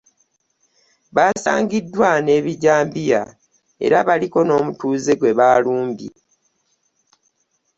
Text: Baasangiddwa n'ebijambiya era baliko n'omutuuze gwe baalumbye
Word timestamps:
Baasangiddwa 1.15 2.09
n'ebijambiya 2.25 3.21
era 3.85 3.97
baliko 4.07 4.39
n'omutuuze 4.43 5.13
gwe 5.19 5.31
baalumbye 5.39 6.11